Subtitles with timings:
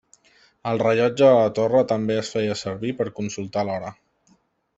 [0.69, 3.95] El rellotge de la torre també es feia servir per consultar l'hora.